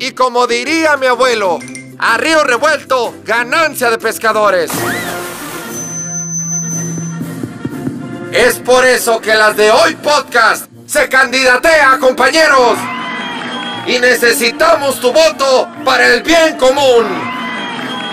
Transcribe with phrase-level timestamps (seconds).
[0.00, 1.58] Y como diría mi abuelo,
[1.98, 4.70] a río revuelto, ganancia de pescadores.
[8.32, 12.78] Es por eso que las de hoy podcast se candidatea, compañeros.
[13.86, 17.06] Y necesitamos tu voto para el bien común.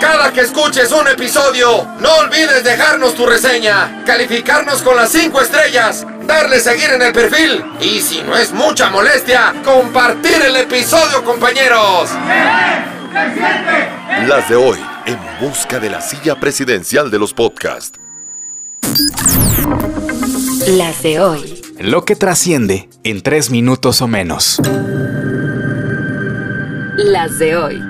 [0.00, 6.04] Cada que escuches un episodio, no olvides dejarnos tu reseña, calificarnos con las 5 estrellas,
[6.26, 12.10] darle seguir en el perfil y si no es mucha molestia, compartir el episodio, compañeros.
[14.26, 17.98] Las de hoy, en busca de la silla presidencial de los podcasts.
[20.68, 21.62] Las de hoy.
[21.78, 24.60] Lo que trasciende en tres minutos o menos.
[26.96, 27.82] Las de hoy.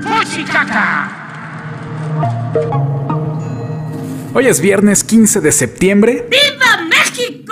[4.35, 6.29] Hoy es viernes 15 de septiembre.
[6.29, 7.46] ¡Viva México!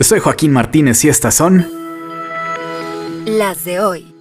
[0.00, 1.66] Soy Joaquín Martínez y estas son...
[3.26, 4.14] Las de hoy.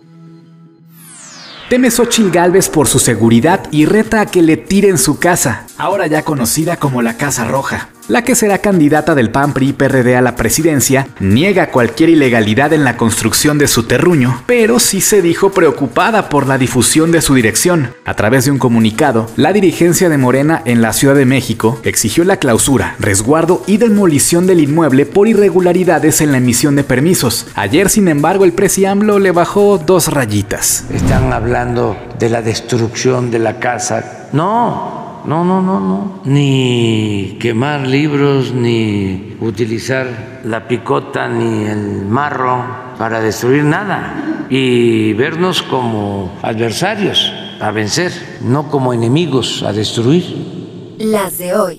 [1.69, 6.07] Teme Xochitl Galvez por su seguridad y reta a que le tiren su casa, ahora
[6.07, 7.89] ya conocida como la Casa Roja.
[8.07, 12.85] La que será candidata del PAN PRI PRD a la presidencia niega cualquier ilegalidad en
[12.85, 17.33] la construcción de su terruño, pero sí se dijo preocupada por la difusión de su
[17.35, 17.93] dirección.
[18.05, 22.23] A través de un comunicado, la dirigencia de Morena en la Ciudad de México exigió
[22.23, 27.47] la clausura, resguardo y demolición del inmueble por irregularidades en la emisión de permisos.
[27.55, 30.85] Ayer, sin embargo, el presi AMLO le bajó dos rayitas.
[30.93, 34.29] Están hablando de la destrucción de la casa.
[34.33, 36.21] No, no, no, no, no.
[36.25, 42.63] Ni quemar libros, ni utilizar la picota, ni el marro
[42.97, 44.45] para destruir nada.
[44.49, 50.95] Y vernos como adversarios a vencer, no como enemigos a destruir.
[50.99, 51.77] Las de hoy.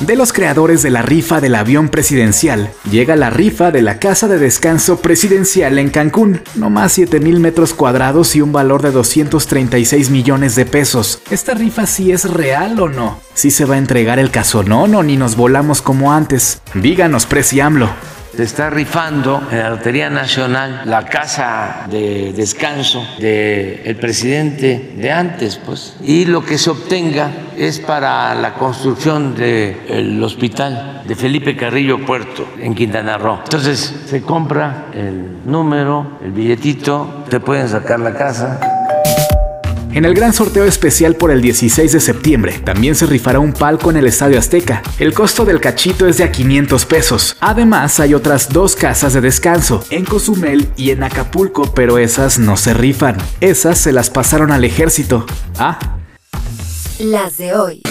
[0.00, 4.28] De los creadores de la rifa del avión presidencial, llega la rifa de la casa
[4.28, 6.40] de descanso presidencial en Cancún.
[6.54, 11.20] No más 7 mil metros cuadrados y un valor de 236 millones de pesos.
[11.30, 13.20] ¿Esta rifa sí es real o no?
[13.34, 16.62] ¿Sí se va a entregar el casonón o ni nos volamos como antes?
[16.72, 17.90] Díganos, preciamlo.
[18.40, 25.58] Se está rifando en la Lotería Nacional la casa de descanso del presidente de antes,
[25.58, 25.94] pues.
[26.00, 32.48] Y lo que se obtenga es para la construcción del hospital de Felipe Carrillo Puerto
[32.58, 33.40] en Quintana Roo.
[33.44, 38.79] Entonces se compra el número, el billetito, te pueden sacar la casa.
[39.92, 43.90] En el gran sorteo especial por el 16 de septiembre, también se rifará un palco
[43.90, 44.82] en el Estadio Azteca.
[45.00, 47.36] El costo del cachito es de a 500 pesos.
[47.40, 52.56] Además, hay otras dos casas de descanso, en Cozumel y en Acapulco, pero esas no
[52.56, 53.16] se rifan.
[53.40, 55.26] Esas se las pasaron al ejército.
[55.58, 55.98] Ah.
[57.00, 57.82] Las de hoy.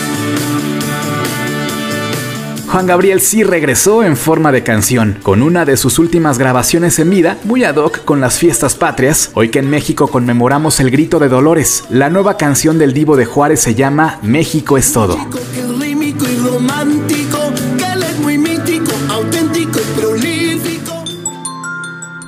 [2.72, 7.10] Juan Gabriel sí regresó en forma de canción, con una de sus últimas grabaciones en
[7.10, 11.18] vida, muy ad hoc con las fiestas patrias, hoy que en México conmemoramos el grito
[11.18, 11.86] de Dolores.
[11.90, 15.18] La nueva canción del Divo de Juárez se llama México es todo.
[15.32, 17.40] Que es rímico y romántico,
[17.76, 21.04] que él es muy mítico, auténtico y prolífico.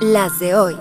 [0.00, 0.76] Las de hoy.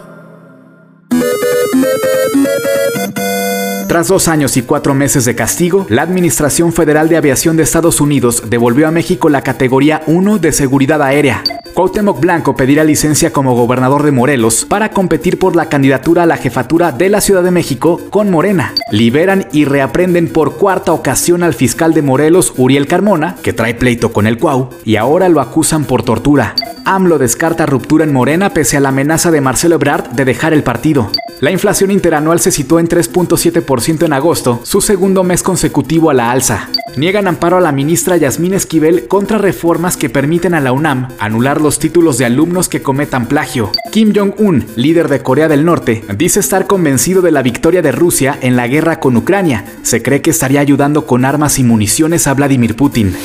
[3.91, 7.99] Tras dos años y cuatro meses de castigo, la Administración Federal de Aviación de Estados
[7.99, 11.43] Unidos devolvió a México la categoría 1 de seguridad aérea.
[11.73, 16.37] Cuauhtémoc Blanco pedirá licencia como gobernador de Morelos para competir por la candidatura a la
[16.37, 18.73] jefatura de la Ciudad de México con Morena.
[18.91, 24.13] Liberan y reaprenden por cuarta ocasión al fiscal de Morelos, Uriel Carmona, que trae pleito
[24.13, 26.55] con el Cuau, y ahora lo acusan por tortura.
[26.85, 30.63] AMLO descarta ruptura en Morena pese a la amenaza de Marcelo Ebrard de dejar el
[30.63, 31.11] partido.
[31.41, 36.29] La inflación interanual se situó en 3.7% en agosto, su segundo mes consecutivo a la
[36.29, 36.69] alza.
[36.97, 41.59] Niegan amparo a la ministra Yasmín Esquivel contra reformas que permiten a la UNAM anular
[41.59, 43.71] los títulos de alumnos que cometan plagio.
[43.91, 48.37] Kim Jong-un, líder de Corea del Norte, dice estar convencido de la victoria de Rusia
[48.41, 49.65] en la guerra con Ucrania.
[49.81, 53.15] Se cree que estaría ayudando con armas y municiones a Vladimir Putin.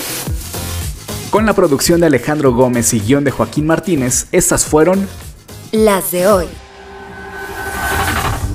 [1.28, 5.06] Con la producción de Alejandro Gómez y guion de Joaquín Martínez, estas fueron
[5.72, 6.47] Las de hoy.